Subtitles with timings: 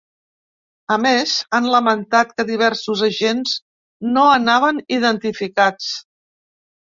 [0.93, 3.53] A més, han lamentat que diversos agents
[4.15, 5.93] no anaven identificats.